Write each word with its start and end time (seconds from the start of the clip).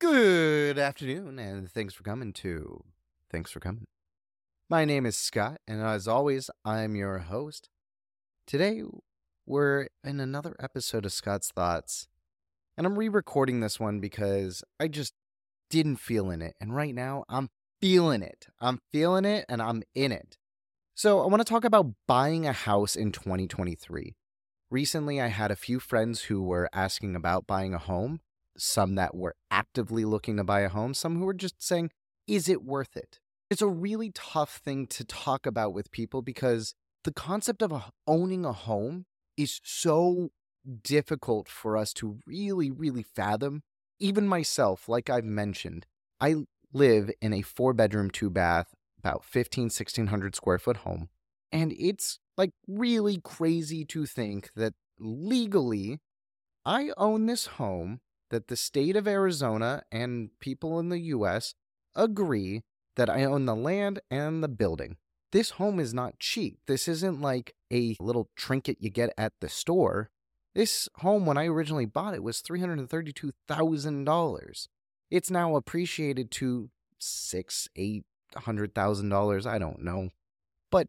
Good 0.00 0.78
afternoon, 0.78 1.40
and 1.40 1.68
thanks 1.68 1.92
for 1.92 2.04
coming 2.04 2.32
to 2.34 2.84
Thanks 3.32 3.50
for 3.50 3.58
Coming. 3.58 3.88
My 4.70 4.84
name 4.84 5.04
is 5.04 5.18
Scott, 5.18 5.58
and 5.66 5.82
as 5.82 6.06
always, 6.06 6.50
I'm 6.64 6.94
your 6.94 7.18
host. 7.18 7.68
Today, 8.46 8.82
we're 9.44 9.88
in 10.04 10.20
another 10.20 10.54
episode 10.60 11.04
of 11.04 11.10
Scott's 11.10 11.50
Thoughts, 11.50 12.06
and 12.76 12.86
I'm 12.86 12.96
re 12.96 13.08
recording 13.08 13.58
this 13.58 13.80
one 13.80 13.98
because 13.98 14.62
I 14.78 14.86
just 14.86 15.14
didn't 15.68 15.96
feel 15.96 16.30
in 16.30 16.42
it. 16.42 16.54
And 16.60 16.76
right 16.76 16.94
now, 16.94 17.24
I'm 17.28 17.48
feeling 17.80 18.22
it. 18.22 18.46
I'm 18.60 18.78
feeling 18.92 19.24
it, 19.24 19.46
and 19.48 19.60
I'm 19.60 19.82
in 19.96 20.12
it. 20.12 20.38
So, 20.94 21.22
I 21.22 21.26
want 21.26 21.40
to 21.40 21.52
talk 21.52 21.64
about 21.64 21.94
buying 22.06 22.46
a 22.46 22.52
house 22.52 22.94
in 22.94 23.10
2023. 23.10 24.14
Recently, 24.70 25.20
I 25.20 25.26
had 25.26 25.50
a 25.50 25.56
few 25.56 25.80
friends 25.80 26.22
who 26.22 26.40
were 26.40 26.70
asking 26.72 27.16
about 27.16 27.48
buying 27.48 27.74
a 27.74 27.78
home 27.78 28.20
some 28.58 28.94
that 28.96 29.14
were 29.14 29.34
actively 29.50 30.04
looking 30.04 30.36
to 30.36 30.44
buy 30.44 30.60
a 30.60 30.68
home, 30.68 30.94
some 30.94 31.18
who 31.18 31.24
were 31.24 31.34
just 31.34 31.62
saying, 31.62 31.90
is 32.26 32.48
it 32.48 32.64
worth 32.64 32.96
it? 32.96 33.20
It's 33.50 33.62
a 33.62 33.68
really 33.68 34.10
tough 34.14 34.60
thing 34.62 34.86
to 34.88 35.04
talk 35.04 35.46
about 35.46 35.72
with 35.72 35.90
people 35.90 36.20
because 36.20 36.74
the 37.04 37.12
concept 37.12 37.62
of 37.62 37.90
owning 38.06 38.44
a 38.44 38.52
home 38.52 39.06
is 39.36 39.60
so 39.64 40.30
difficult 40.82 41.48
for 41.48 41.76
us 41.76 41.92
to 41.94 42.18
really, 42.26 42.70
really 42.70 43.02
fathom. 43.02 43.62
Even 43.98 44.28
myself, 44.28 44.88
like 44.88 45.08
I've 45.08 45.24
mentioned, 45.24 45.86
I 46.20 46.44
live 46.72 47.10
in 47.20 47.32
a 47.32 47.42
four 47.42 47.72
bedroom, 47.72 48.10
two 48.10 48.30
bath, 48.30 48.74
about 48.98 49.24
15, 49.24 49.64
1600 49.64 50.34
square 50.34 50.58
foot 50.58 50.78
home. 50.78 51.08
And 51.50 51.72
it's 51.78 52.18
like 52.36 52.50
really 52.66 53.20
crazy 53.22 53.84
to 53.86 54.04
think 54.04 54.50
that 54.54 54.74
legally 54.98 55.98
I 56.64 56.90
own 56.96 57.26
this 57.26 57.46
home 57.46 58.00
that 58.30 58.48
the 58.48 58.56
state 58.56 58.96
of 58.96 59.08
Arizona 59.08 59.82
and 59.90 60.30
people 60.40 60.78
in 60.78 60.88
the 60.88 61.00
US 61.00 61.54
agree 61.94 62.62
that 62.96 63.10
I 63.10 63.24
own 63.24 63.46
the 63.46 63.56
land 63.56 64.00
and 64.10 64.42
the 64.42 64.48
building. 64.48 64.96
This 65.30 65.50
home 65.50 65.78
is 65.78 65.92
not 65.92 66.18
cheap. 66.18 66.58
This 66.66 66.88
isn't 66.88 67.20
like 67.20 67.54
a 67.72 67.96
little 68.00 68.30
trinket 68.36 68.78
you 68.80 68.90
get 68.90 69.12
at 69.18 69.34
the 69.40 69.48
store. 69.48 70.10
This 70.54 70.88
home, 70.96 71.26
when 71.26 71.36
I 71.36 71.46
originally 71.46 71.86
bought 71.86 72.14
it, 72.14 72.22
was 72.22 72.40
$332,000. 72.42 74.68
It's 75.10 75.30
now 75.30 75.56
appreciated 75.56 76.30
to 76.32 76.70
six, 76.98 77.68
eight 77.76 78.04
hundred 78.36 78.74
thousand 78.74 79.08
dollars. 79.08 79.46
I 79.46 79.58
don't 79.58 79.82
know. 79.82 80.10
But 80.70 80.88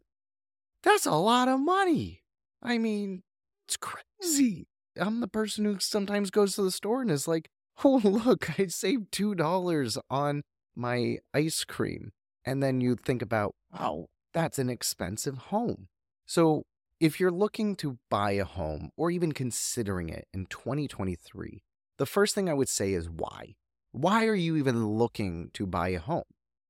that's 0.82 1.06
a 1.06 1.12
lot 1.12 1.48
of 1.48 1.60
money. 1.60 2.22
I 2.62 2.78
mean, 2.78 3.22
it's 3.66 3.76
crazy. 3.76 4.68
I'm 5.00 5.20
the 5.20 5.28
person 5.28 5.64
who 5.64 5.78
sometimes 5.80 6.30
goes 6.30 6.54
to 6.54 6.62
the 6.62 6.70
store 6.70 7.02
and 7.02 7.10
is 7.10 7.26
like, 7.26 7.48
oh, 7.84 8.00
look, 8.04 8.58
I 8.58 8.66
saved 8.66 9.10
$2 9.12 9.98
on 10.10 10.42
my 10.76 11.18
ice 11.32 11.64
cream. 11.64 12.12
And 12.44 12.62
then 12.62 12.80
you 12.80 12.96
think 12.96 13.22
about, 13.22 13.54
wow, 13.72 14.06
that's 14.32 14.58
an 14.58 14.70
expensive 14.70 15.38
home. 15.38 15.88
So 16.26 16.64
if 17.00 17.18
you're 17.18 17.30
looking 17.30 17.76
to 17.76 17.98
buy 18.10 18.32
a 18.32 18.44
home 18.44 18.90
or 18.96 19.10
even 19.10 19.32
considering 19.32 20.08
it 20.08 20.26
in 20.32 20.46
2023, 20.46 21.62
the 21.98 22.06
first 22.06 22.34
thing 22.34 22.48
I 22.48 22.54
would 22.54 22.68
say 22.68 22.92
is 22.92 23.08
why? 23.08 23.54
Why 23.92 24.26
are 24.26 24.34
you 24.34 24.56
even 24.56 24.86
looking 24.86 25.50
to 25.54 25.66
buy 25.66 25.88
a 25.88 25.98
home? 25.98 26.24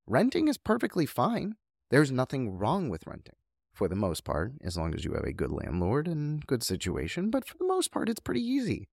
Renting 0.07 0.49
is 0.49 0.59
perfectly 0.59 1.07
fine. 1.07 1.57
There's 1.91 2.11
nothing 2.11 2.57
wrong 2.57 2.89
with 2.89 3.07
renting 3.07 3.35
for 3.81 3.89
the 3.89 3.97
most 3.97 4.25
part, 4.25 4.53
as 4.63 4.77
long 4.77 4.95
as 4.95 5.07
you 5.07 5.15
have 5.15 5.25
a 5.25 5.33
good 5.33 5.51
landlord 5.51 6.07
and 6.07 6.47
good 6.47 6.63
situation. 6.63 7.31
But 7.31 7.47
for 7.49 7.57
the 7.57 7.65
most 7.65 7.91
part, 7.91 8.11
it's 8.11 8.21
pretty 8.21 8.43
easy. 8.43 8.89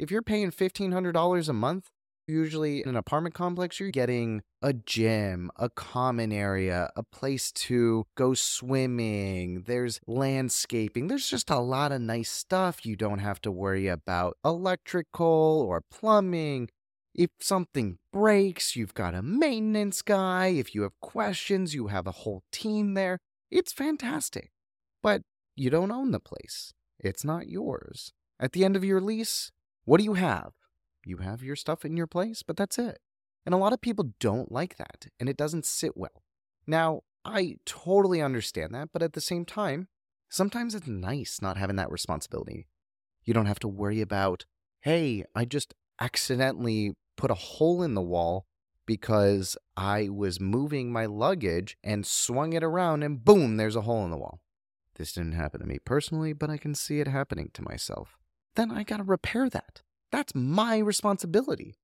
If 0.00 0.10
you're 0.10 0.20
paying 0.20 0.50
$1,500 0.50 1.48
a 1.48 1.52
month, 1.52 1.90
usually 2.26 2.82
in 2.82 2.88
an 2.88 2.96
apartment 2.96 3.36
complex, 3.36 3.78
you're 3.78 3.92
getting 3.92 4.42
a 4.60 4.72
gym, 4.72 5.52
a 5.54 5.70
common 5.70 6.32
area, 6.32 6.90
a 6.96 7.04
place 7.04 7.52
to 7.52 8.04
go 8.16 8.34
swimming. 8.34 9.62
There's 9.68 10.00
landscaping. 10.08 11.06
There's 11.06 11.30
just 11.30 11.48
a 11.48 11.60
lot 11.60 11.92
of 11.92 12.00
nice 12.00 12.28
stuff. 12.28 12.84
You 12.84 12.96
don't 12.96 13.20
have 13.20 13.40
to 13.42 13.52
worry 13.52 13.86
about 13.86 14.38
electrical 14.44 15.64
or 15.68 15.84
plumbing. 15.88 16.68
If 17.14 17.30
something 17.38 17.98
breaks, 18.12 18.74
you've 18.74 18.94
got 18.94 19.14
a 19.14 19.22
maintenance 19.22 20.02
guy. 20.02 20.48
If 20.48 20.74
you 20.74 20.82
have 20.82 20.98
questions, 21.00 21.76
you 21.76 21.86
have 21.86 22.08
a 22.08 22.18
whole 22.22 22.42
team 22.50 22.94
there. 22.94 23.20
It's 23.52 23.72
fantastic. 23.72 24.50
But 25.02 25.22
you 25.54 25.68
don't 25.68 25.90
own 25.90 26.10
the 26.10 26.18
place, 26.18 26.72
it's 26.98 27.22
not 27.22 27.48
yours. 27.48 28.12
At 28.40 28.52
the 28.52 28.64
end 28.64 28.76
of 28.76 28.84
your 28.84 29.00
lease, 29.00 29.52
what 29.84 29.98
do 29.98 30.04
you 30.04 30.14
have? 30.14 30.52
You 31.04 31.18
have 31.18 31.42
your 31.42 31.54
stuff 31.54 31.84
in 31.84 31.96
your 31.96 32.06
place, 32.06 32.42
but 32.42 32.56
that's 32.56 32.78
it. 32.78 32.98
And 33.44 33.54
a 33.54 33.58
lot 33.58 33.74
of 33.74 33.82
people 33.82 34.14
don't 34.20 34.50
like 34.50 34.76
that, 34.78 35.08
and 35.20 35.28
it 35.28 35.36
doesn't 35.36 35.66
sit 35.66 35.96
well. 35.96 36.22
Now, 36.66 37.02
I 37.26 37.56
totally 37.66 38.22
understand 38.22 38.74
that, 38.74 38.88
but 38.90 39.02
at 39.02 39.12
the 39.12 39.20
same 39.20 39.44
time, 39.44 39.88
sometimes 40.30 40.74
it's 40.74 40.86
nice 40.86 41.40
not 41.42 41.58
having 41.58 41.76
that 41.76 41.90
responsibility. 41.90 42.68
You 43.22 43.34
don't 43.34 43.46
have 43.46 43.60
to 43.60 43.68
worry 43.68 44.00
about, 44.00 44.46
hey, 44.80 45.24
I 45.34 45.44
just 45.44 45.74
accidentally 46.00 46.94
put 47.18 47.30
a 47.30 47.34
hole 47.34 47.82
in 47.82 47.94
the 47.94 48.00
wall 48.00 48.46
because 48.92 49.56
I 49.74 50.10
was 50.10 50.38
moving 50.38 50.92
my 50.92 51.06
luggage 51.06 51.78
and 51.82 52.06
swung 52.06 52.52
it 52.52 52.62
around, 52.62 53.02
and 53.02 53.24
boom, 53.24 53.56
there's 53.56 53.74
a 53.74 53.80
hole 53.80 54.04
in 54.04 54.10
the 54.10 54.18
wall. 54.18 54.42
This 54.96 55.14
didn't 55.14 55.32
happen 55.32 55.60
to 55.60 55.66
me 55.66 55.78
personally, 55.82 56.34
but 56.34 56.50
I 56.50 56.58
can 56.58 56.74
see 56.74 57.00
it 57.00 57.08
happening 57.08 57.48
to 57.54 57.62
myself. 57.62 58.18
Then 58.54 58.70
I 58.70 58.82
gotta 58.82 59.02
repair 59.02 59.48
that. 59.48 59.80
That's 60.10 60.34
my 60.34 60.76
responsibility. 60.76 61.74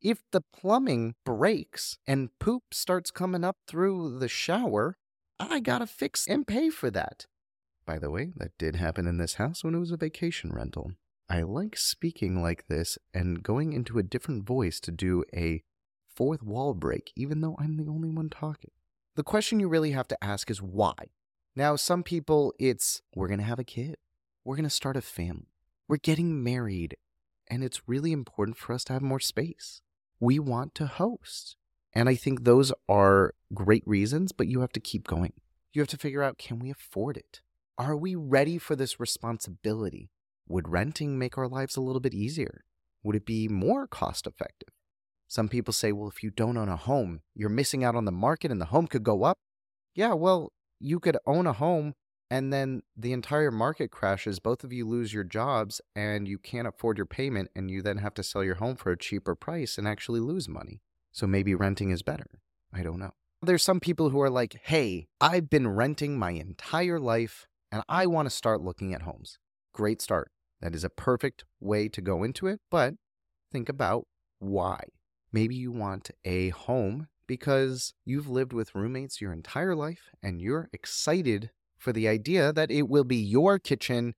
If 0.00 0.22
the 0.32 0.40
plumbing 0.40 1.14
breaks 1.26 1.98
and 2.06 2.30
poop 2.38 2.72
starts 2.72 3.10
coming 3.10 3.44
up 3.44 3.58
through 3.68 4.18
the 4.18 4.28
shower, 4.28 4.96
I 5.38 5.60
gotta 5.60 5.86
fix 5.86 6.26
and 6.26 6.46
pay 6.46 6.70
for 6.70 6.90
that. 6.90 7.26
By 7.84 7.98
the 7.98 8.10
way, 8.10 8.32
that 8.36 8.56
did 8.56 8.76
happen 8.76 9.06
in 9.06 9.18
this 9.18 9.34
house 9.34 9.62
when 9.62 9.74
it 9.74 9.80
was 9.80 9.92
a 9.92 9.98
vacation 9.98 10.52
rental. 10.54 10.92
I 11.28 11.42
like 11.42 11.76
speaking 11.76 12.40
like 12.40 12.66
this 12.68 12.96
and 13.12 13.42
going 13.42 13.74
into 13.74 13.98
a 13.98 14.02
different 14.02 14.46
voice 14.46 14.80
to 14.80 14.90
do 14.90 15.22
a 15.34 15.62
fourth 16.16 16.42
wall 16.42 16.74
break, 16.74 17.12
even 17.14 17.40
though 17.42 17.56
I'm 17.58 17.76
the 17.76 17.88
only 17.88 18.08
one 18.08 18.30
talking. 18.30 18.70
The 19.14 19.22
question 19.22 19.60
you 19.60 19.68
really 19.68 19.92
have 19.92 20.08
to 20.08 20.24
ask 20.24 20.50
is 20.50 20.62
why? 20.62 20.94
Now, 21.54 21.76
some 21.76 22.02
people, 22.02 22.52
it's 22.58 23.02
we're 23.14 23.28
going 23.28 23.38
to 23.38 23.44
have 23.44 23.58
a 23.58 23.64
kid, 23.64 23.96
we're 24.44 24.56
going 24.56 24.64
to 24.64 24.70
start 24.70 24.96
a 24.96 25.02
family, 25.02 25.52
we're 25.88 25.96
getting 25.96 26.42
married, 26.42 26.96
and 27.48 27.62
it's 27.62 27.88
really 27.88 28.12
important 28.12 28.56
for 28.56 28.72
us 28.72 28.84
to 28.84 28.92
have 28.92 29.02
more 29.02 29.20
space. 29.20 29.80
We 30.18 30.38
want 30.38 30.74
to 30.76 30.86
host. 30.86 31.56
And 31.94 32.08
I 32.08 32.14
think 32.14 32.44
those 32.44 32.72
are 32.88 33.34
great 33.54 33.82
reasons, 33.86 34.32
but 34.32 34.48
you 34.48 34.60
have 34.60 34.72
to 34.72 34.80
keep 34.80 35.06
going. 35.06 35.32
You 35.72 35.80
have 35.80 35.88
to 35.88 35.96
figure 35.96 36.22
out 36.22 36.38
can 36.38 36.58
we 36.58 36.70
afford 36.70 37.16
it? 37.16 37.40
Are 37.78 37.96
we 37.96 38.14
ready 38.14 38.58
for 38.58 38.76
this 38.76 38.98
responsibility? 38.98 40.10
Would 40.48 40.68
renting 40.68 41.18
make 41.18 41.38
our 41.38 41.48
lives 41.48 41.76
a 41.76 41.80
little 41.80 42.00
bit 42.00 42.14
easier? 42.14 42.64
Would 43.02 43.16
it 43.16 43.26
be 43.26 43.48
more 43.48 43.86
cost 43.86 44.26
effective? 44.26 44.75
Some 45.28 45.48
people 45.48 45.72
say, 45.72 45.92
well, 45.92 46.08
if 46.08 46.22
you 46.22 46.30
don't 46.30 46.56
own 46.56 46.68
a 46.68 46.76
home, 46.76 47.20
you're 47.34 47.48
missing 47.48 47.82
out 47.82 47.96
on 47.96 48.04
the 48.04 48.12
market 48.12 48.50
and 48.50 48.60
the 48.60 48.66
home 48.66 48.86
could 48.86 49.02
go 49.02 49.24
up. 49.24 49.38
Yeah, 49.94 50.12
well, 50.12 50.52
you 50.78 51.00
could 51.00 51.16
own 51.26 51.46
a 51.46 51.52
home 51.52 51.94
and 52.30 52.52
then 52.52 52.82
the 52.96 53.12
entire 53.12 53.50
market 53.50 53.90
crashes. 53.90 54.40
Both 54.40 54.64
of 54.64 54.72
you 54.72 54.86
lose 54.86 55.12
your 55.12 55.24
jobs 55.24 55.80
and 55.94 56.26
you 56.26 56.38
can't 56.38 56.68
afford 56.68 56.96
your 56.96 57.06
payment, 57.06 57.50
and 57.54 57.70
you 57.70 57.82
then 57.82 57.98
have 57.98 58.14
to 58.14 58.22
sell 58.22 58.42
your 58.42 58.56
home 58.56 58.76
for 58.76 58.90
a 58.90 58.98
cheaper 58.98 59.34
price 59.34 59.78
and 59.78 59.86
actually 59.86 60.20
lose 60.20 60.48
money. 60.48 60.80
So 61.12 61.26
maybe 61.26 61.54
renting 61.54 61.90
is 61.90 62.02
better. 62.02 62.26
I 62.72 62.82
don't 62.82 62.98
know. 62.98 63.12
There's 63.42 63.62
some 63.62 63.80
people 63.80 64.10
who 64.10 64.20
are 64.20 64.30
like, 64.30 64.60
hey, 64.64 65.06
I've 65.20 65.48
been 65.48 65.68
renting 65.68 66.18
my 66.18 66.32
entire 66.32 66.98
life 66.98 67.46
and 67.70 67.82
I 67.88 68.06
want 68.06 68.26
to 68.26 68.34
start 68.34 68.60
looking 68.60 68.92
at 68.92 69.02
homes. 69.02 69.38
Great 69.72 70.02
start. 70.02 70.30
That 70.60 70.74
is 70.74 70.84
a 70.84 70.90
perfect 70.90 71.44
way 71.60 71.88
to 71.88 72.00
go 72.00 72.24
into 72.24 72.46
it, 72.46 72.60
but 72.70 72.94
think 73.52 73.68
about 73.68 74.06
why. 74.38 74.84
Maybe 75.36 75.54
you 75.54 75.70
want 75.70 76.10
a 76.24 76.48
home 76.48 77.08
because 77.26 77.92
you've 78.06 78.26
lived 78.26 78.54
with 78.54 78.74
roommates 78.74 79.20
your 79.20 79.34
entire 79.34 79.74
life 79.74 80.08
and 80.22 80.40
you're 80.40 80.70
excited 80.72 81.50
for 81.76 81.92
the 81.92 82.08
idea 82.08 82.54
that 82.54 82.70
it 82.70 82.88
will 82.88 83.04
be 83.04 83.18
your 83.18 83.58
kitchen 83.58 84.14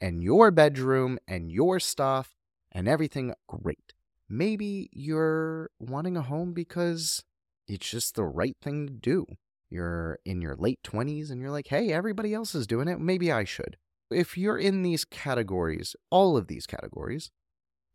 and 0.00 0.22
your 0.22 0.52
bedroom 0.52 1.18
and 1.26 1.50
your 1.50 1.80
stuff 1.80 2.36
and 2.70 2.86
everything 2.86 3.34
great. 3.48 3.94
Maybe 4.28 4.88
you're 4.92 5.70
wanting 5.80 6.16
a 6.16 6.22
home 6.22 6.52
because 6.52 7.24
it's 7.66 7.90
just 7.90 8.14
the 8.14 8.22
right 8.22 8.56
thing 8.62 8.86
to 8.86 8.92
do. 8.92 9.26
You're 9.70 10.20
in 10.24 10.40
your 10.40 10.54
late 10.54 10.78
20s 10.84 11.32
and 11.32 11.40
you're 11.40 11.50
like, 11.50 11.66
hey, 11.66 11.92
everybody 11.92 12.32
else 12.32 12.54
is 12.54 12.68
doing 12.68 12.86
it. 12.86 13.00
Maybe 13.00 13.32
I 13.32 13.42
should. 13.42 13.76
If 14.08 14.38
you're 14.38 14.56
in 14.56 14.84
these 14.84 15.04
categories, 15.04 15.96
all 16.10 16.36
of 16.36 16.46
these 16.46 16.68
categories, 16.68 17.32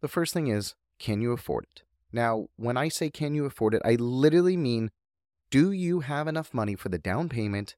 the 0.01 0.09
first 0.09 0.33
thing 0.33 0.47
is, 0.47 0.75
can 0.99 1.21
you 1.21 1.31
afford 1.31 1.67
it? 1.73 1.84
Now, 2.15 2.47
when 2.55 2.77
I 2.77 2.87
say 2.87 3.09
can 3.09 3.35
you 3.35 3.43
afford 3.43 3.73
it, 3.73 3.81
I 3.83 3.95
literally 3.95 4.55
mean 4.55 4.89
do 5.51 5.73
you 5.73 5.99
have 5.99 6.29
enough 6.29 6.53
money 6.53 6.73
for 6.73 6.87
the 6.87 6.97
down 6.97 7.27
payment 7.27 7.75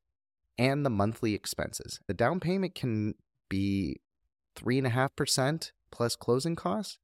and 0.60 0.86
the 0.86 0.92
monthly 0.92 1.34
expenses? 1.34 2.00
The 2.06 2.14
down 2.14 2.40
payment 2.40 2.76
can 2.76 3.16
be 3.50 4.00
3.5% 4.56 5.72
plus 5.90 6.16
closing 6.16 6.56
costs. 6.56 7.00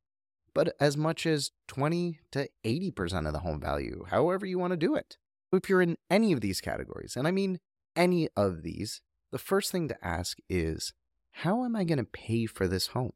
but 0.54 0.76
as 0.80 0.96
much 0.96 1.26
as 1.26 1.50
20 1.70 2.20
to 2.32 2.48
80% 2.64 3.26
of 3.26 3.34
the 3.34 3.40
home 3.40 3.60
value, 3.60 4.06
however 4.10 4.46
you 4.46 4.60
want 4.60 4.70
to 4.70 4.78
do 4.78 4.94
it. 4.94 5.18
If 5.52 5.68
you're 5.68 5.82
in 5.82 5.98
any 6.12 6.34
of 6.34 6.42
these 6.42 6.62
categories, 6.62 7.16
and 7.16 7.28
I 7.28 7.32
mean 7.32 7.60
any 7.96 8.30
of 8.38 8.62
these, 8.62 9.02
the 9.32 9.40
first 9.40 9.72
thing 9.72 9.88
to 9.88 10.06
ask 10.06 10.38
is 10.48 10.94
how 11.32 11.66
am 11.66 11.76
I 11.76 11.84
going 11.84 11.98
to 11.98 12.04
pay 12.04 12.46
for 12.46 12.68
this 12.68 12.88
home? 12.88 13.14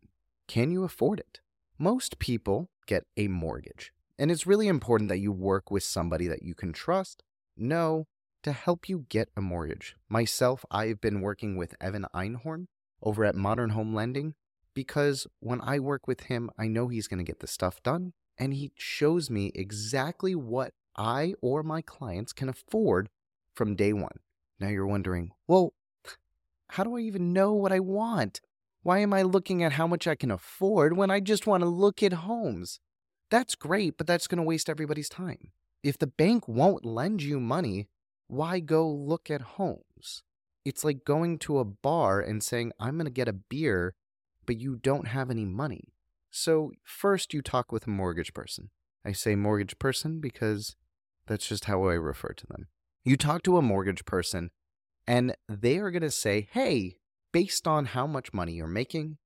Can 0.47 0.71
you 0.71 0.83
afford 0.83 1.19
it? 1.19 1.39
Most 1.77 2.17
people 2.17 2.71
get 2.87 3.05
a 3.15 3.27
mortgage, 3.27 3.93
and 4.17 4.31
it's 4.31 4.47
really 4.47 4.67
important 4.67 5.09
that 5.09 5.19
you 5.19 5.31
work 5.31 5.69
with 5.69 5.83
somebody 5.83 6.27
that 6.27 6.43
you 6.43 6.55
can 6.55 6.73
trust, 6.73 7.23
know, 7.55 8.07
to 8.43 8.51
help 8.51 8.87
you 8.87 9.05
get 9.09 9.29
a 9.35 9.41
mortgage. 9.41 9.95
Myself, 10.09 10.65
I've 10.71 11.01
been 11.01 11.21
working 11.21 11.57
with 11.57 11.75
Evan 11.81 12.05
Einhorn 12.13 12.67
over 13.01 13.25
at 13.25 13.35
Modern 13.35 13.71
Home 13.71 13.93
Lending 13.93 14.35
because 14.73 15.27
when 15.39 15.61
I 15.61 15.79
work 15.79 16.07
with 16.07 16.21
him, 16.21 16.49
I 16.57 16.67
know 16.67 16.87
he's 16.87 17.07
going 17.07 17.19
to 17.19 17.29
get 17.29 17.39
the 17.39 17.47
stuff 17.47 17.81
done 17.83 18.13
and 18.37 18.53
he 18.53 18.71
shows 18.75 19.29
me 19.29 19.51
exactly 19.55 20.35
what 20.35 20.73
I 20.95 21.33
or 21.41 21.63
my 21.63 21.81
clients 21.81 22.33
can 22.33 22.49
afford 22.49 23.09
from 23.53 23.75
day 23.75 23.93
one. 23.93 24.19
Now 24.59 24.69
you're 24.69 24.87
wondering, 24.87 25.31
well, 25.47 25.73
how 26.69 26.83
do 26.83 26.97
I 26.97 27.01
even 27.01 27.33
know 27.33 27.53
what 27.53 27.71
I 27.71 27.79
want? 27.79 28.41
Why 28.81 28.99
am 28.99 29.13
I 29.13 29.21
looking 29.21 29.63
at 29.63 29.73
how 29.73 29.87
much 29.87 30.07
I 30.07 30.15
can 30.15 30.31
afford 30.31 30.95
when 30.95 31.11
I 31.11 31.19
just 31.19 31.45
want 31.45 31.61
to 31.61 31.69
look 31.69 32.01
at 32.01 32.13
homes? 32.13 32.79
That's 33.29 33.55
great, 33.55 33.97
but 33.97 34.07
that's 34.07 34.27
going 34.27 34.37
to 34.37 34.43
waste 34.43 34.69
everybody's 34.69 35.09
time. 35.09 35.51
If 35.83 35.97
the 35.97 36.07
bank 36.07 36.47
won't 36.47 36.85
lend 36.85 37.21
you 37.21 37.39
money, 37.39 37.87
why 38.27 38.59
go 38.59 38.89
look 38.89 39.29
at 39.29 39.41
homes? 39.41 40.23
It's 40.65 40.83
like 40.83 41.05
going 41.05 41.39
to 41.39 41.59
a 41.59 41.65
bar 41.65 42.19
and 42.19 42.43
saying, 42.43 42.71
I'm 42.79 42.95
going 42.95 43.05
to 43.05 43.11
get 43.11 43.27
a 43.27 43.33
beer 43.33 43.95
but 44.47 44.59
you 44.59 44.77
don't 44.77 45.09
have 45.09 45.29
any 45.29 45.45
money. 45.45 45.93
So, 46.31 46.71
first 46.83 47.33
you 47.33 47.43
talk 47.43 47.71
with 47.71 47.85
a 47.85 47.91
mortgage 47.91 48.33
person. 48.33 48.71
I 49.05 49.11
say 49.11 49.35
mortgage 49.35 49.77
person 49.77 50.19
because 50.19 50.75
that's 51.27 51.47
just 51.47 51.65
how 51.65 51.83
I 51.83 51.93
refer 51.93 52.33
to 52.33 52.47
them. 52.47 52.67
You 53.03 53.17
talk 53.17 53.43
to 53.43 53.57
a 53.57 53.61
mortgage 53.61 54.05
person, 54.05 54.49
and 55.05 55.35
they 55.47 55.77
are 55.77 55.91
going 55.91 56.01
to 56.01 56.11
say, 56.11 56.47
hey, 56.51 56.97
based 57.31 57.67
on 57.67 57.85
how 57.85 58.07
much 58.07 58.33
money 58.33 58.53
you're 58.53 58.67
making, 58.67 59.17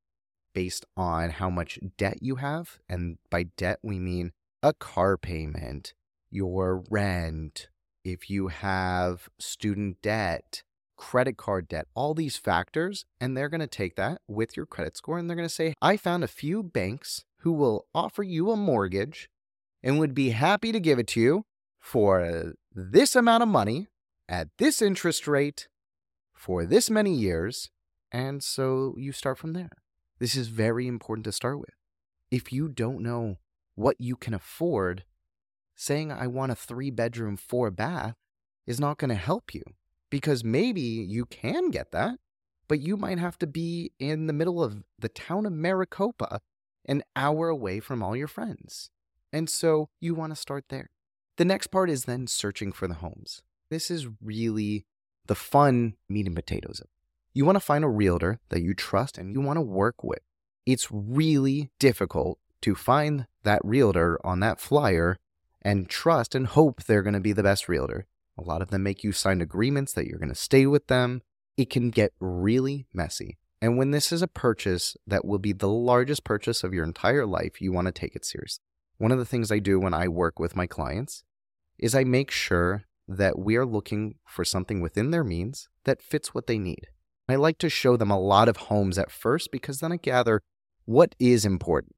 based 0.54 0.86
on 0.96 1.32
how 1.32 1.50
much 1.50 1.80
debt 1.98 2.20
you 2.22 2.36
have, 2.36 2.80
and 2.90 3.18
by 3.30 3.44
debt 3.44 3.80
we 3.82 4.00
mean 4.00 4.32
a 4.64 4.74
car 4.74 5.18
payment, 5.18 5.94
your 6.30 6.84
rent, 6.90 7.70
if 8.04 8.30
you 8.30 8.48
have 8.48 9.30
student 9.40 10.02
debt, 10.02 10.64
credit 10.98 11.38
card 11.38 11.68
debt, 11.68 11.88
all 11.96 12.14
these 12.14 12.38
factors. 12.38 13.06
And 13.20 13.36
they're 13.36 13.50
going 13.50 13.62
to 13.62 13.68
take 13.68 13.96
that 13.96 14.22
with 14.28 14.56
your 14.56 14.66
credit 14.66 14.98
score 14.98 15.18
and 15.18 15.30
they're 15.30 15.38
going 15.38 15.48
to 15.48 15.54
say, 15.54 15.74
I 15.82 15.98
found 15.98 16.24
a 16.24 16.28
few 16.28 16.64
banks 16.64 17.26
who 17.40 17.54
will 17.54 17.88
offer 17.94 18.24
you 18.24 18.52
a 18.52 18.56
mortgage 18.56 19.30
and 19.82 20.00
would 20.00 20.14
be 20.14 20.30
happy 20.30 20.72
to 20.72 20.80
give 20.80 21.00
it 21.00 21.08
to 21.08 21.20
you 21.20 21.46
for 21.80 22.54
this 22.74 23.16
amount 23.16 23.42
of 23.42 23.50
money 23.50 23.88
at 24.30 24.50
this 24.60 24.82
interest 24.82 25.28
rate 25.28 25.68
for 26.34 26.66
this 26.66 26.90
many 26.90 27.14
years. 27.14 27.70
And 28.12 28.44
so 28.44 28.94
you 28.98 29.12
start 29.12 29.40
from 29.40 29.54
there. 29.54 29.81
This 30.22 30.36
is 30.36 30.50
very 30.50 30.86
important 30.86 31.24
to 31.24 31.32
start 31.32 31.60
with. 31.60 31.74
If 32.30 32.54
you 32.54 32.70
don't 32.70 33.02
know 33.02 33.40
what 33.74 33.96
you 33.98 34.16
can 34.16 34.36
afford, 34.36 35.04
saying 35.76 36.12
I 36.12 36.28
want 36.28 36.52
a 36.52 36.56
three 36.56 36.92
bedroom, 36.92 37.38
four 37.38 37.72
bath 37.72 38.14
is 38.68 38.80
not 38.80 39.00
going 39.00 39.10
to 39.10 39.16
help 39.16 39.56
you 39.56 39.64
because 40.12 40.44
maybe 40.44 40.80
you 40.80 41.26
can 41.26 41.72
get 41.72 41.92
that, 41.92 42.20
but 42.68 42.80
you 42.80 42.98
might 42.98 43.18
have 43.18 43.40
to 43.40 43.48
be 43.48 43.94
in 43.98 44.28
the 44.28 44.34
middle 44.34 44.64
of 44.64 44.84
the 45.00 45.10
town 45.10 45.48
of 45.48 45.54
Maricopa, 45.54 46.42
an 46.86 47.02
hour 47.16 47.50
away 47.50 47.80
from 47.80 48.04
all 48.04 48.16
your 48.16 48.28
friends. 48.28 48.92
And 49.34 49.50
so 49.50 49.90
you 50.00 50.14
want 50.14 50.34
to 50.34 50.40
start 50.40 50.66
there. 50.70 50.92
The 51.38 51.46
next 51.46 51.68
part 51.68 51.90
is 51.90 52.06
then 52.06 52.28
searching 52.28 52.72
for 52.72 52.88
the 52.88 52.94
homes. 52.94 53.42
This 53.72 53.90
is 53.90 54.08
really 54.22 54.86
the 55.26 55.34
fun 55.34 55.96
meat 56.08 56.28
and 56.28 56.36
potatoes 56.36 56.80
of 56.80 56.90
You 57.34 57.46
want 57.46 57.56
to 57.56 57.62
find 57.62 57.86
a 57.86 57.90
realtor 57.90 58.40
that 58.50 58.62
you 58.62 58.74
trust 58.74 59.18
and 59.18 59.32
you 59.32 59.40
want 59.40 59.58
to 59.58 59.62
work 59.62 60.04
with. 60.04 60.20
It's 60.66 60.90
really 60.92 61.70
difficult 61.80 62.40
to 62.62 62.76
find 62.76 63.26
that 63.44 63.62
realtor 63.64 64.20
on 64.26 64.42
that 64.42 64.60
flyer 64.60 65.18
and 65.62 65.90
trust 65.90 66.36
and 66.36 66.46
hope 66.46 66.84
they're 66.84 67.02
going 67.02 67.14
to 67.14 67.22
be 67.22 67.32
the 67.32 67.44
best 67.44 67.70
realtor. 67.70 68.06
A 68.38 68.42
lot 68.42 68.62
of 68.62 68.70
them 68.70 68.84
make 68.84 69.04
you 69.04 69.14
sign 69.14 69.40
agreements 69.40 69.94
that 69.94 70.08
you're 70.08 70.20
going 70.20 70.30
to 70.30 70.36
stay 70.36 70.66
with 70.66 70.88
them. 70.88 71.22
It 71.56 71.70
can 71.70 71.90
get 71.90 72.12
really 72.20 72.86
messy. 72.94 73.38
And 73.62 73.78
when 73.78 73.92
this 73.92 74.12
is 74.12 74.22
a 74.22 74.28
purchase 74.28 74.98
that 75.08 75.24
will 75.24 75.40
be 75.40 75.54
the 75.54 75.70
largest 75.70 76.24
purchase 76.24 76.64
of 76.64 76.74
your 76.74 76.84
entire 76.84 77.26
life, 77.26 77.62
you 77.62 77.72
want 77.72 77.86
to 77.86 77.92
take 77.92 78.16
it 78.16 78.26
seriously. 78.26 78.64
One 78.98 79.12
of 79.12 79.20
the 79.20 79.26
things 79.26 79.52
I 79.52 79.60
do 79.60 79.80
when 79.80 79.94
I 79.94 80.08
work 80.08 80.38
with 80.38 80.56
my 80.56 80.68
clients 80.68 81.24
is 81.78 81.96
I 81.96 82.04
make 82.04 82.30
sure 82.30 82.84
that 83.08 83.40
we 83.40 83.56
are 83.56 83.66
looking 83.66 84.16
for 84.26 84.44
something 84.44 84.82
within 84.82 85.12
their 85.12 85.24
means 85.24 85.70
that 85.86 86.02
fits 86.02 86.34
what 86.34 86.48
they 86.48 86.58
need. 86.58 86.88
I 87.30 87.36
like 87.36 87.58
to 87.60 87.70
show 87.70 87.98
them 87.98 88.12
a 88.12 88.20
lot 88.20 88.50
of 88.50 88.58
homes 88.58 88.98
at 88.98 89.12
first 89.12 89.52
because 89.52 89.80
then 89.80 89.92
I 89.92 89.98
gather 89.98 90.42
what 90.86 91.16
is 91.20 91.46
important. 91.46 91.96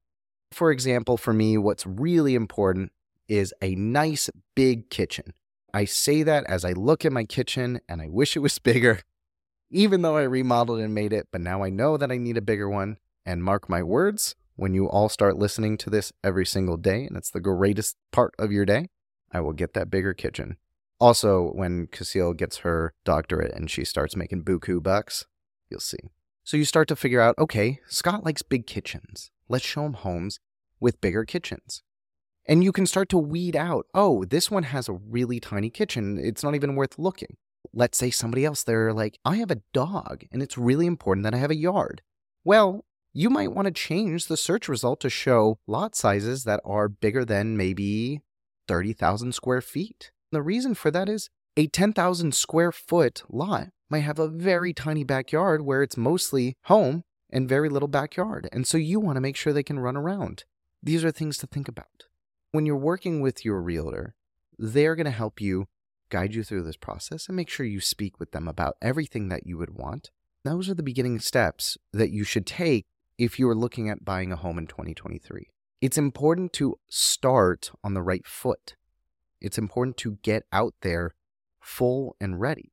For 0.52 0.70
example, 0.70 1.16
for 1.16 1.32
me, 1.32 1.58
what's 1.58 1.86
really 1.86 2.34
important 2.34 2.92
is 3.28 3.52
a 3.60 3.74
nice 3.74 4.30
big 4.54 4.90
kitchen. 4.90 5.34
I 5.72 5.86
say 5.86 6.22
that 6.22 6.44
as 6.44 6.64
I 6.64 6.72
look 6.72 7.04
at 7.04 7.12
my 7.12 7.24
kitchen 7.24 7.80
and 7.88 8.00
I 8.00 8.08
wish 8.08 8.36
it 8.36 8.40
was 8.40 8.58
bigger, 8.60 9.00
even 9.70 10.02
though 10.02 10.16
I 10.16 10.22
remodeled 10.22 10.80
and 10.80 10.94
made 10.94 11.12
it, 11.12 11.28
but 11.32 11.40
now 11.40 11.64
I 11.64 11.70
know 11.70 11.96
that 11.96 12.12
I 12.12 12.16
need 12.16 12.36
a 12.36 12.42
bigger 12.42 12.68
one. 12.68 12.98
And 13.26 13.42
mark 13.42 13.68
my 13.70 13.82
words, 13.82 14.36
when 14.54 14.74
you 14.74 14.86
all 14.88 15.08
start 15.08 15.38
listening 15.38 15.78
to 15.78 15.90
this 15.90 16.12
every 16.22 16.46
single 16.46 16.76
day, 16.76 17.06
and 17.06 17.16
it's 17.16 17.30
the 17.30 17.40
greatest 17.40 17.96
part 18.12 18.34
of 18.38 18.52
your 18.52 18.66
day, 18.66 18.90
I 19.32 19.40
will 19.40 19.54
get 19.54 19.72
that 19.74 19.90
bigger 19.90 20.12
kitchen. 20.14 20.58
Also, 21.00 21.50
when 21.52 21.86
Casil 21.88 22.36
gets 22.36 22.58
her 22.58 22.94
doctorate 23.04 23.52
and 23.52 23.70
she 23.70 23.84
starts 23.84 24.16
making 24.16 24.44
buku 24.44 24.82
bucks, 24.82 25.26
you'll 25.70 25.80
see. 25.80 25.98
So 26.44 26.56
you 26.56 26.64
start 26.64 26.88
to 26.88 26.96
figure 26.96 27.20
out 27.20 27.38
okay, 27.38 27.80
Scott 27.88 28.24
likes 28.24 28.42
big 28.42 28.66
kitchens. 28.66 29.30
Let's 29.48 29.64
show 29.64 29.84
him 29.84 29.94
homes 29.94 30.40
with 30.80 31.00
bigger 31.00 31.24
kitchens. 31.24 31.82
And 32.46 32.62
you 32.62 32.72
can 32.72 32.86
start 32.86 33.08
to 33.08 33.18
weed 33.18 33.56
out, 33.56 33.86
oh, 33.94 34.24
this 34.24 34.50
one 34.50 34.64
has 34.64 34.88
a 34.88 34.92
really 34.92 35.40
tiny 35.40 35.70
kitchen. 35.70 36.18
It's 36.22 36.42
not 36.42 36.54
even 36.54 36.76
worth 36.76 36.98
looking. 36.98 37.36
Let's 37.72 37.96
say 37.96 38.10
somebody 38.10 38.44
else, 38.44 38.62
they're 38.62 38.92
like, 38.92 39.18
I 39.24 39.36
have 39.36 39.50
a 39.50 39.62
dog 39.72 40.24
and 40.30 40.42
it's 40.42 40.58
really 40.58 40.86
important 40.86 41.24
that 41.24 41.34
I 41.34 41.38
have 41.38 41.50
a 41.50 41.56
yard. 41.56 42.02
Well, 42.44 42.84
you 43.14 43.30
might 43.30 43.52
want 43.52 43.66
to 43.66 43.72
change 43.72 44.26
the 44.26 44.36
search 44.36 44.68
result 44.68 45.00
to 45.00 45.10
show 45.10 45.58
lot 45.66 45.94
sizes 45.96 46.44
that 46.44 46.60
are 46.64 46.88
bigger 46.88 47.24
than 47.24 47.56
maybe 47.56 48.20
30,000 48.68 49.32
square 49.32 49.60
feet. 49.60 50.10
The 50.34 50.42
reason 50.42 50.74
for 50.74 50.90
that 50.90 51.08
is 51.08 51.30
a 51.56 51.68
10,000 51.68 52.34
square 52.34 52.72
foot 52.72 53.22
lot 53.28 53.68
might 53.88 54.00
have 54.00 54.18
a 54.18 54.28
very 54.28 54.72
tiny 54.72 55.04
backyard 55.04 55.62
where 55.62 55.82
it's 55.82 55.96
mostly 55.96 56.56
home 56.64 57.04
and 57.30 57.48
very 57.48 57.68
little 57.68 57.88
backyard. 57.88 58.48
And 58.52 58.66
so 58.66 58.76
you 58.76 58.98
want 58.98 59.16
to 59.16 59.20
make 59.20 59.36
sure 59.36 59.52
they 59.52 59.62
can 59.62 59.78
run 59.78 59.96
around. 59.96 60.44
These 60.82 61.04
are 61.04 61.12
things 61.12 61.38
to 61.38 61.46
think 61.46 61.68
about 61.68 62.04
when 62.54 62.66
you're 62.66 62.76
working 62.76 63.20
with 63.20 63.44
your 63.44 63.60
realtor, 63.60 64.14
they're 64.56 64.94
going 64.94 65.06
to 65.06 65.10
help 65.10 65.40
you 65.40 65.66
guide 66.08 66.36
you 66.36 66.44
through 66.44 66.62
this 66.62 66.76
process 66.76 67.26
and 67.26 67.34
make 67.34 67.48
sure 67.48 67.66
you 67.66 67.80
speak 67.80 68.20
with 68.20 68.30
them 68.30 68.46
about 68.46 68.76
everything 68.80 69.28
that 69.28 69.44
you 69.44 69.58
would 69.58 69.74
want. 69.74 70.12
Those 70.44 70.68
are 70.68 70.74
the 70.74 70.84
beginning 70.84 71.18
steps 71.18 71.76
that 71.92 72.10
you 72.10 72.22
should 72.22 72.46
take 72.46 72.84
if 73.18 73.40
you 73.40 73.48
are 73.48 73.56
looking 73.56 73.88
at 73.88 74.04
buying 74.04 74.30
a 74.30 74.36
home 74.36 74.56
in 74.56 74.68
2023. 74.68 75.50
It's 75.80 75.98
important 75.98 76.52
to 76.52 76.78
start 76.88 77.72
on 77.82 77.94
the 77.94 78.02
right 78.02 78.24
foot. 78.24 78.76
It's 79.40 79.58
important 79.58 79.96
to 79.98 80.18
get 80.22 80.44
out 80.52 80.74
there 80.82 81.14
full 81.60 82.16
and 82.20 82.40
ready. 82.40 82.72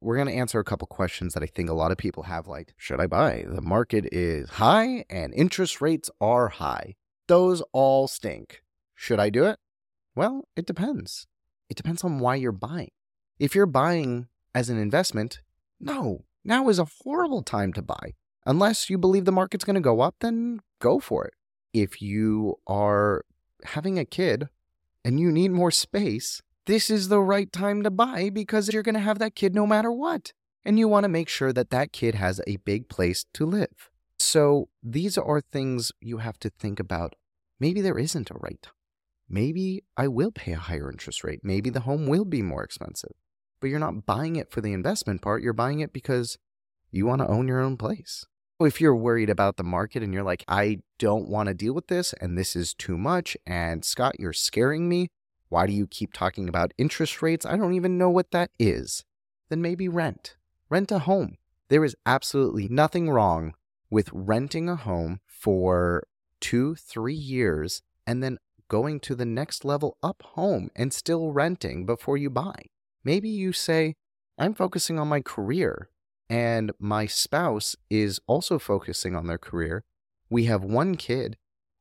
We're 0.00 0.16
going 0.16 0.28
to 0.28 0.34
answer 0.34 0.58
a 0.58 0.64
couple 0.64 0.86
questions 0.86 1.34
that 1.34 1.42
I 1.42 1.46
think 1.46 1.68
a 1.68 1.74
lot 1.74 1.92
of 1.92 1.98
people 1.98 2.22
have 2.22 2.46
like, 2.46 2.72
should 2.76 3.00
I 3.00 3.06
buy? 3.06 3.44
The 3.46 3.60
market 3.60 4.06
is 4.10 4.48
high 4.50 5.04
and 5.10 5.34
interest 5.34 5.80
rates 5.80 6.10
are 6.20 6.48
high. 6.48 6.94
Those 7.28 7.62
all 7.72 8.08
stink. 8.08 8.62
Should 8.94 9.20
I 9.20 9.28
do 9.28 9.44
it? 9.44 9.58
Well, 10.14 10.48
it 10.56 10.66
depends. 10.66 11.26
It 11.68 11.76
depends 11.76 12.02
on 12.02 12.18
why 12.18 12.36
you're 12.36 12.50
buying. 12.50 12.90
If 13.38 13.54
you're 13.54 13.66
buying 13.66 14.28
as 14.54 14.68
an 14.70 14.78
investment, 14.78 15.40
no, 15.78 16.24
now 16.44 16.68
is 16.68 16.78
a 16.78 16.88
horrible 17.02 17.42
time 17.42 17.72
to 17.74 17.82
buy. 17.82 18.14
Unless 18.46 18.90
you 18.90 18.98
believe 18.98 19.26
the 19.26 19.32
market's 19.32 19.64
going 19.64 19.74
to 19.74 19.80
go 19.80 20.00
up, 20.00 20.16
then 20.20 20.60
go 20.80 20.98
for 20.98 21.26
it. 21.26 21.34
If 21.72 22.02
you 22.02 22.56
are 22.66 23.24
having 23.64 23.98
a 23.98 24.04
kid 24.04 24.48
and 25.04 25.18
you 25.18 25.30
need 25.30 25.50
more 25.50 25.70
space, 25.70 26.42
this 26.66 26.90
is 26.90 27.08
the 27.08 27.20
right 27.20 27.52
time 27.52 27.82
to 27.82 27.90
buy 27.90 28.30
because 28.30 28.72
you're 28.72 28.82
going 28.82 28.94
to 28.94 29.00
have 29.00 29.18
that 29.18 29.34
kid 29.34 29.54
no 29.54 29.66
matter 29.66 29.90
what. 29.90 30.32
And 30.64 30.78
you 30.78 30.88
want 30.88 31.04
to 31.04 31.08
make 31.08 31.28
sure 31.28 31.52
that 31.52 31.70
that 31.70 31.92
kid 31.92 32.14
has 32.16 32.40
a 32.46 32.56
big 32.56 32.88
place 32.88 33.24
to 33.34 33.46
live. 33.46 33.90
So 34.18 34.68
these 34.82 35.16
are 35.16 35.40
things 35.40 35.92
you 36.00 36.18
have 36.18 36.38
to 36.40 36.50
think 36.50 36.78
about. 36.78 37.14
Maybe 37.58 37.80
there 37.80 37.98
isn't 37.98 38.30
a 38.30 38.34
right 38.34 38.60
time 38.60 38.74
maybe 39.30 39.84
I 39.96 40.08
will 40.08 40.32
pay 40.32 40.52
a 40.52 40.58
higher 40.58 40.90
interest 40.90 41.22
rate. 41.24 41.40
Maybe 41.42 41.70
the 41.70 41.80
home 41.80 42.06
will 42.06 42.24
be 42.24 42.42
more 42.42 42.64
expensive. 42.64 43.12
But 43.60 43.68
you're 43.68 43.78
not 43.78 44.04
buying 44.04 44.36
it 44.36 44.50
for 44.50 44.60
the 44.60 44.72
investment 44.72 45.22
part. 45.22 45.42
You're 45.42 45.52
buying 45.52 45.80
it 45.80 45.92
because 45.92 46.36
you 46.90 47.06
want 47.06 47.22
to 47.22 47.28
own 47.28 47.46
your 47.46 47.60
own 47.60 47.76
place. 47.76 48.26
If 48.60 48.78
you're 48.78 48.94
worried 48.94 49.30
about 49.30 49.56
the 49.56 49.64
market 49.64 50.02
and 50.02 50.12
you're 50.12 50.22
like, 50.22 50.44
I 50.46 50.80
don't 50.98 51.30
want 51.30 51.46
to 51.46 51.54
deal 51.54 51.72
with 51.72 51.86
this 51.86 52.12
and 52.20 52.36
this 52.36 52.54
is 52.54 52.74
too 52.74 52.98
much, 52.98 53.34
and 53.46 53.82
Scott, 53.82 54.16
you're 54.20 54.34
scaring 54.34 54.86
me. 54.86 55.08
Why 55.48 55.66
do 55.66 55.72
you 55.72 55.86
keep 55.86 56.12
talking 56.12 56.46
about 56.46 56.74
interest 56.76 57.22
rates? 57.22 57.46
I 57.46 57.56
don't 57.56 57.72
even 57.72 57.96
know 57.96 58.10
what 58.10 58.32
that 58.32 58.50
is. 58.58 59.02
Then 59.48 59.62
maybe 59.62 59.88
rent. 59.88 60.36
Rent 60.68 60.92
a 60.92 60.98
home. 60.98 61.38
There 61.70 61.86
is 61.86 61.96
absolutely 62.04 62.68
nothing 62.68 63.08
wrong 63.08 63.54
with 63.88 64.10
renting 64.12 64.68
a 64.68 64.76
home 64.76 65.20
for 65.26 66.06
two, 66.38 66.74
three 66.74 67.14
years 67.14 67.80
and 68.06 68.22
then 68.22 68.36
going 68.68 69.00
to 69.00 69.14
the 69.14 69.24
next 69.24 69.64
level 69.64 69.96
up 70.02 70.22
home 70.34 70.70
and 70.76 70.92
still 70.92 71.32
renting 71.32 71.86
before 71.86 72.18
you 72.18 72.28
buy. 72.28 72.66
Maybe 73.04 73.30
you 73.30 73.54
say, 73.54 73.94
I'm 74.36 74.52
focusing 74.52 74.98
on 74.98 75.08
my 75.08 75.22
career 75.22 75.88
and 76.30 76.70
my 76.78 77.06
spouse 77.06 77.74
is 77.90 78.20
also 78.28 78.60
focusing 78.60 79.16
on 79.16 79.26
their 79.26 79.36
career. 79.36 79.82
We 80.30 80.44
have 80.44 80.62
one 80.62 80.94
kid 80.94 81.36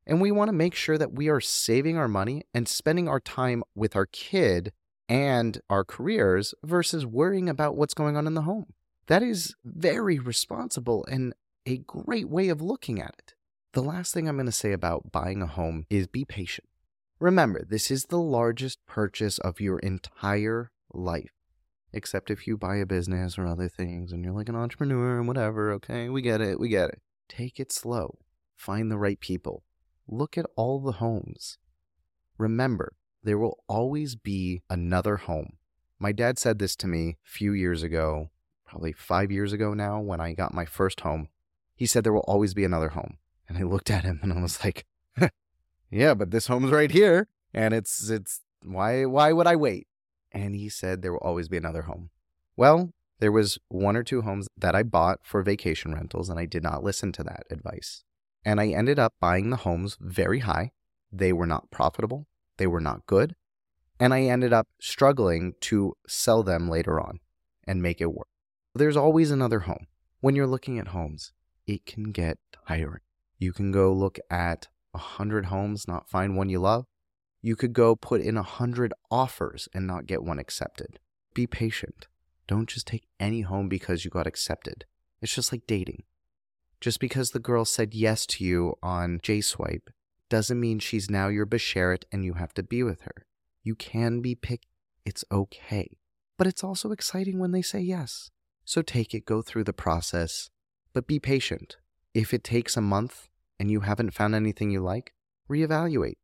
and 0.08 0.20
we 0.20 0.32
want 0.32 0.50
to 0.50 0.54
make 0.54 0.74
sure 0.74 0.98
that 0.98 1.14
we 1.14 1.30
are 1.30 1.40
saving 1.40 1.98
our 1.98 2.08
money 2.08 2.42
and 2.52 2.68
spending 2.68 3.08
our 3.08 3.20
time 3.20 3.64
with 3.76 3.96
our 3.96 4.08
kid 4.08 4.74
and 5.08 5.62
our 5.70 5.86
careers 5.86 6.56
versus 6.64 7.06
worrying 7.06 7.48
about 7.48 7.78
what's 7.78 7.94
going 7.94 8.18
on 8.18 8.26
in 8.26 8.34
the 8.34 8.42
home. 8.42 8.74
That 9.06 9.22
is 9.22 9.56
very 9.64 10.18
responsible 10.18 11.06
and 11.06 11.34
a 11.68 11.78
great 11.78 12.28
way 12.28 12.50
of 12.50 12.60
looking 12.60 13.00
at 13.00 13.16
it. 13.20 13.36
The 13.74 13.84
last 13.84 14.16
thing 14.16 14.28
I'm 14.28 14.36
going 14.38 14.48
to 14.48 14.52
say 14.52 14.72
about 14.72 15.12
buying 15.12 15.44
a 15.44 15.48
home 15.48 15.86
is 15.92 16.08
be 16.08 16.26
patient. 16.26 16.68
Remember, 17.20 17.64
this 17.64 17.92
is 17.92 18.06
the 18.06 18.18
largest 18.18 18.80
purchase 18.88 19.38
of 19.38 19.62
your 19.62 19.78
entire 19.80 20.72
life. 20.92 21.39
Except 21.92 22.30
if 22.30 22.46
you 22.46 22.58
buy 22.58 22.78
a 22.78 22.86
business 22.86 23.38
or 23.38 23.48
other 23.48 23.68
things 23.68 24.12
and 24.12 24.24
you're 24.24 24.34
like 24.34 24.50
an 24.50 24.56
entrepreneur 24.56 25.18
and 25.18 25.28
whatever, 25.28 25.72
okay, 25.74 26.10
we 26.10 26.22
get 26.22 26.42
it, 26.42 26.60
we 26.60 26.70
get 26.70 26.90
it. 26.90 27.02
Take 27.28 27.60
it 27.60 27.72
slow. 27.72 28.20
Find 28.56 28.92
the 28.92 28.98
right 28.98 29.20
people. 29.20 29.64
Look 30.08 30.38
at 30.38 30.46
all 30.56 30.80
the 30.80 30.94
homes. 30.94 31.58
Remember, 32.38 32.94
there 33.24 33.38
will 33.38 33.64
always 33.68 34.16
be 34.16 34.62
another 34.70 35.18
home. 35.18 35.58
My 36.00 36.12
dad 36.12 36.40
said 36.40 36.60
this 36.60 36.76
to 36.78 36.88
me 36.88 37.18
a 37.26 37.30
few 37.30 37.54
years 37.54 37.84
ago, 37.84 38.30
probably 38.66 38.94
five 38.94 39.32
years 39.32 39.52
ago 39.52 39.74
now, 39.74 40.00
when 40.00 40.22
I 40.22 40.34
got 40.34 40.54
my 40.54 40.66
first 40.66 41.02
home. 41.02 41.28
He 41.76 41.86
said 41.86 42.04
there 42.04 42.14
will 42.14 42.22
always 42.22 42.54
be 42.54 42.64
another 42.64 42.90
home. 42.90 43.18
And 43.48 43.58
I 43.58 43.64
looked 43.64 43.90
at 43.90 44.04
him 44.04 44.20
and 44.22 44.32
I 44.32 44.42
was 44.42 44.64
like, 44.64 44.86
yeah, 45.92 46.14
but 46.14 46.32
this 46.32 46.48
home's 46.48 46.72
right 46.72 46.92
here. 46.92 47.28
And 47.54 47.74
it's, 47.74 48.10
it's, 48.10 48.42
why, 48.64 49.06
why 49.06 49.34
would 49.34 49.48
I 49.48 49.56
wait? 49.56 49.88
And 50.32 50.56
he 50.56 50.70
said 50.70 51.02
there 51.02 51.12
will 51.12 51.20
always 51.20 51.48
be 51.48 51.58
another 51.58 51.84
home. 51.84 52.10
Well, 52.56 52.94
there 53.20 53.32
was 53.32 53.58
one 53.68 53.96
or 53.96 54.04
two 54.04 54.22
homes 54.22 54.48
that 54.58 54.76
I 54.76 54.84
bought 54.84 55.20
for 55.24 55.42
vacation 55.42 55.94
rentals 55.94 56.30
and 56.30 56.40
I 56.40 56.46
did 56.46 56.64
not 56.64 56.84
listen 56.84 57.12
to 57.14 57.24
that 57.24 57.44
advice. 57.50 58.04
And 58.46 58.62
I 58.62 58.68
ended 58.70 59.00
up 59.00 59.14
buying 59.20 59.50
the 59.50 59.58
homes 59.58 59.98
very 60.00 60.40
high. 60.40 60.72
They 61.12 61.34
were 61.34 61.48
not 61.48 61.72
profitable. 61.72 62.28
They 62.58 62.68
were 62.68 62.80
not 62.80 63.06
good. 63.06 63.36
And 64.00 64.14
I 64.14 64.22
ended 64.22 64.54
up 64.54 64.68
struggling 64.80 65.56
to 65.62 65.96
sell 66.08 66.44
them 66.44 66.70
later 66.70 67.00
on 67.00 67.20
and 67.66 67.82
make 67.82 68.00
it 68.00 68.14
work. 68.14 68.28
There's 68.74 68.96
always 68.96 69.32
another 69.32 69.62
home. 69.62 69.88
When 70.22 70.36
you're 70.36 70.48
looking 70.48 70.80
at 70.80 70.90
homes, 70.90 71.34
it 71.68 71.86
can 71.86 72.12
get 72.12 72.38
tiring. 72.68 73.02
You 73.38 73.52
can 73.52 73.72
go 73.72 73.92
look 73.92 74.20
at 74.30 74.68
a 74.94 74.98
hundred 74.98 75.46
homes, 75.46 75.88
not 75.88 76.10
find 76.10 76.36
one 76.36 76.50
you 76.50 76.60
love. 76.60 76.86
You 77.42 77.56
could 77.56 77.74
go 77.74 77.96
put 77.96 78.22
in 78.22 78.38
a 78.38 78.44
hundred 78.44 78.94
offers 79.10 79.70
and 79.74 79.88
not 79.88 80.06
get 80.06 80.24
one 80.24 80.40
accepted. 80.40 81.00
Be 81.34 81.48
patient. 81.48 82.08
Don't 82.48 82.68
just 82.68 82.88
take 82.88 83.08
any 83.20 83.42
home 83.42 83.70
because 83.70 84.04
you 84.04 84.12
got 84.12 84.28
accepted. 84.28 84.86
It's 85.22 85.34
just 85.34 85.52
like 85.52 85.68
dating. 85.68 86.04
Just 86.82 87.00
because 87.00 87.32
the 87.32 87.40
girl 87.40 87.66
said 87.66 87.94
yes 87.94 88.26
to 88.26 88.44
you 88.44 88.76
on 88.82 89.20
JSwipe 89.20 89.90
doesn't 90.30 90.60
mean 90.60 90.80
she's 90.80 91.10
now 91.10 91.28
your 91.28 91.46
Basheret 91.46 92.04
and 92.12 92.24
you 92.24 92.34
have 92.34 92.54
to 92.54 92.64
be 92.64 92.84
with 92.84 93.02
her. 93.02 93.26
You 93.64 93.76
can 93.76 94.22
be 94.22 94.36
picked. 94.36 94.68
It's 95.06 95.26
okay. 95.32 95.98
But 96.38 96.48
it's 96.48 96.64
also 96.64 96.92
exciting 96.92 97.40
when 97.40 97.52
they 97.52 97.62
say 97.62 97.80
yes. 97.80 98.32
So 98.64 98.82
take 98.82 99.14
it, 99.14 99.26
go 99.26 99.42
through 99.42 99.64
the 99.64 99.74
process, 99.74 100.50
but 100.94 101.08
be 101.08 101.20
patient. 101.20 101.78
If 102.14 102.34
it 102.34 102.44
takes 102.44 102.78
a 102.78 102.82
month 102.82 103.28
and 103.60 103.70
you 103.70 103.82
haven't 103.82 104.14
found 104.14 104.36
anything 104.36 104.72
you 104.72 104.80
like, 104.80 105.14
reevaluate. 105.50 106.18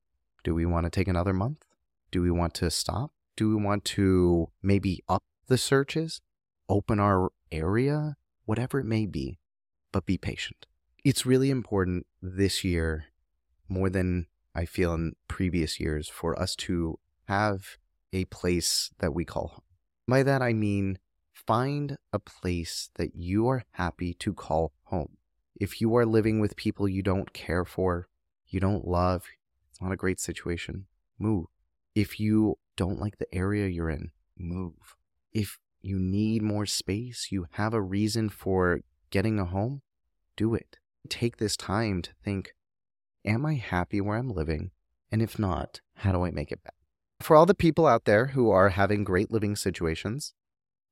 Do 0.46 0.54
we 0.54 0.66
want 0.66 0.86
to 0.86 0.92
take 0.92 1.08
another 1.08 1.34
month? 1.34 1.66
Do 2.12 2.22
we 2.22 2.30
want 2.30 2.54
to 2.54 2.70
stop? 2.70 3.12
Do 3.36 3.50
we 3.50 3.56
want 3.56 3.84
to 3.86 4.52
maybe 4.62 5.04
up 5.10 5.24
the 5.48 5.58
searches, 5.58 6.22
open 6.70 7.00
our 7.00 7.32
area, 7.52 8.16
whatever 8.46 8.80
it 8.80 8.86
may 8.86 9.08
be, 9.08 9.40
but 9.92 10.06
be 10.06 10.20
patient. 10.20 10.68
It's 11.04 11.26
really 11.26 11.50
important 11.50 12.06
this 12.22 12.64
year, 12.64 13.06
more 13.68 13.90
than 13.90 14.28
I 14.54 14.66
feel 14.66 14.94
in 14.94 15.14
previous 15.28 15.80
years, 15.80 16.10
for 16.10 16.40
us 16.40 16.56
to 16.58 17.00
have 17.28 17.78
a 18.14 18.26
place 18.26 18.92
that 19.00 19.16
we 19.16 19.26
call 19.26 19.48
home. 19.48 19.62
By 20.08 20.22
that, 20.22 20.44
I 20.44 20.54
mean 20.54 21.00
find 21.34 21.98
a 22.14 22.20
place 22.20 22.92
that 22.96 23.16
you 23.16 23.48
are 23.48 23.64
happy 23.72 24.14
to 24.16 24.32
call 24.32 24.74
home. 24.84 25.18
If 25.56 25.82
you 25.82 25.96
are 25.96 26.06
living 26.06 26.40
with 26.40 26.56
people 26.56 26.88
you 26.88 27.02
don't 27.02 27.34
care 27.34 27.66
for, 27.66 28.08
you 28.48 28.60
don't 28.60 28.88
love, 28.88 29.26
it's 29.76 29.82
not 29.82 29.92
a 29.92 29.98
great 29.98 30.22
situation, 30.22 30.86
move. 31.20 31.48
If 31.96 32.18
you 32.18 32.58
don't 32.78 32.98
like 32.98 33.18
the 33.18 33.28
area 33.36 33.68
you're 33.68 33.90
in, 33.90 34.12
move. 34.38 34.96
If 35.34 35.60
you 35.82 36.00
need 36.00 36.42
more 36.42 36.66
space, 36.66 37.28
you 37.30 37.48
have 37.52 37.74
a 37.74 37.82
reason 37.82 38.30
for 38.30 38.80
getting 39.10 39.38
a 39.38 39.44
home, 39.44 39.82
do 40.38 40.56
it. 40.56 40.78
Take 41.10 41.38
this 41.38 41.58
time 41.58 42.02
to 42.04 42.12
think 42.24 42.54
Am 43.26 43.46
I 43.46 43.56
happy 43.56 44.00
where 44.00 44.18
I'm 44.18 44.30
living? 44.30 44.72
And 45.12 45.22
if 45.22 45.38
not, 45.38 45.82
how 45.96 46.14
do 46.14 46.24
I 46.24 46.32
make 46.32 46.54
it 46.54 46.64
better? 46.64 46.76
For 47.20 47.36
all 47.36 47.46
the 47.46 47.54
people 47.54 47.86
out 47.86 48.06
there 48.06 48.28
who 48.28 48.52
are 48.52 48.70
having 48.70 49.04
great 49.04 49.30
living 49.30 49.58
situations, 49.58 50.34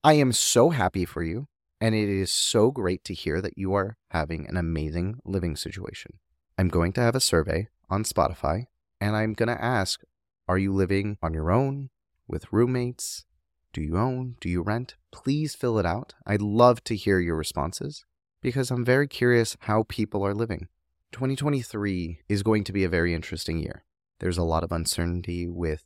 I 0.03 0.13
am 0.15 0.33
so 0.33 0.71
happy 0.71 1.05
for 1.05 1.23
you. 1.23 1.47
And 1.79 1.95
it 1.95 2.09
is 2.09 2.33
so 2.33 2.69
great 2.69 3.05
to 3.05 3.13
hear 3.13 3.39
that 3.39 3.57
you 3.57 3.73
are 3.75 3.97
having 4.09 4.45
an 4.47 4.57
amazing 4.57 5.19
living 5.23 5.55
situation. 5.55 6.19
I'm 6.57 6.67
going 6.67 6.91
to 6.93 7.01
have 7.01 7.15
a 7.15 7.21
survey 7.21 7.69
on 7.89 8.03
Spotify 8.03 8.65
and 9.03 9.17
I'm 9.17 9.33
going 9.33 9.49
to 9.49 9.61
ask 9.61 10.01
Are 10.47 10.57
you 10.57 10.73
living 10.73 11.17
on 11.21 11.33
your 11.33 11.51
own, 11.51 11.89
with 12.25 12.53
roommates? 12.53 13.25
Do 13.73 13.81
you 13.81 13.97
own? 13.97 14.37
Do 14.39 14.47
you 14.47 14.61
rent? 14.61 14.95
Please 15.11 15.55
fill 15.55 15.77
it 15.77 15.85
out. 15.85 16.13
I'd 16.25 16.41
love 16.41 16.81
to 16.85 16.95
hear 16.95 17.19
your 17.19 17.35
responses 17.35 18.05
because 18.41 18.71
I'm 18.71 18.85
very 18.85 19.09
curious 19.09 19.57
how 19.61 19.83
people 19.89 20.25
are 20.25 20.33
living. 20.33 20.69
2023 21.11 22.21
is 22.29 22.43
going 22.43 22.63
to 22.63 22.71
be 22.71 22.85
a 22.85 22.89
very 22.89 23.13
interesting 23.13 23.59
year. 23.59 23.83
There's 24.19 24.37
a 24.37 24.43
lot 24.43 24.63
of 24.63 24.71
uncertainty 24.71 25.49
with 25.49 25.83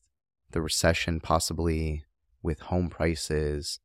the 0.51 0.62
recession, 0.62 1.19
possibly 1.19 2.03
with 2.43 2.59
home 2.59 2.88
prices, 2.88 3.79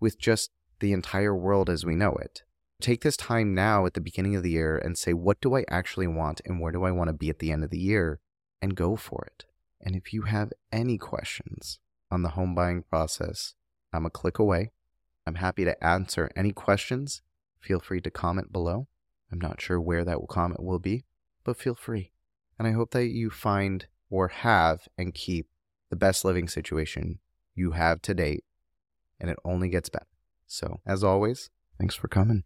with 0.00 0.18
just 0.18 0.50
the 0.80 0.94
entire 0.94 1.36
world 1.36 1.68
as 1.68 1.84
we 1.84 1.94
know 1.94 2.12
it. 2.12 2.42
Take 2.80 3.02
this 3.02 3.18
time 3.18 3.54
now 3.54 3.84
at 3.84 3.92
the 3.92 4.00
beginning 4.00 4.34
of 4.34 4.42
the 4.42 4.52
year 4.52 4.78
and 4.78 4.96
say, 4.96 5.12
what 5.12 5.42
do 5.42 5.54
I 5.58 5.64
actually 5.68 6.06
want 6.06 6.40
and 6.46 6.58
where 6.58 6.72
do 6.72 6.84
I 6.84 6.90
want 6.90 7.08
to 7.08 7.14
be 7.14 7.28
at 7.28 7.40
the 7.40 7.52
end 7.52 7.64
of 7.64 7.70
the 7.70 7.78
year? 7.78 8.20
And 8.60 8.74
go 8.74 8.96
for 8.96 9.24
it. 9.26 9.44
And 9.80 9.94
if 9.94 10.12
you 10.12 10.22
have 10.22 10.52
any 10.72 10.98
questions 10.98 11.78
on 12.10 12.22
the 12.22 12.30
home 12.30 12.54
buying 12.54 12.82
process, 12.82 13.54
I'm 13.92 14.06
a 14.06 14.10
click 14.10 14.38
away. 14.38 14.72
I'm 15.26 15.36
happy 15.36 15.64
to 15.64 15.84
answer 15.84 16.30
any 16.34 16.52
questions. 16.52 17.22
Feel 17.60 17.80
free 17.80 18.00
to 18.00 18.10
comment 18.10 18.52
below. 18.52 18.88
I'm 19.30 19.40
not 19.40 19.60
sure 19.60 19.80
where 19.80 20.04
that 20.04 20.18
comment 20.28 20.62
will 20.62 20.78
be, 20.78 21.04
but 21.44 21.58
feel 21.58 21.74
free. 21.74 22.12
And 22.58 22.66
I 22.66 22.72
hope 22.72 22.90
that 22.92 23.08
you 23.08 23.30
find 23.30 23.86
or 24.10 24.28
have 24.28 24.88
and 24.96 25.14
keep 25.14 25.48
the 25.90 25.96
best 25.96 26.24
living 26.24 26.48
situation 26.48 27.18
you 27.54 27.72
have 27.72 28.00
to 28.02 28.14
date, 28.14 28.44
and 29.20 29.30
it 29.30 29.38
only 29.44 29.68
gets 29.68 29.88
better. 29.88 30.06
So, 30.46 30.80
as 30.86 31.04
always, 31.04 31.50
thanks 31.78 31.94
for 31.94 32.08
coming. 32.08 32.44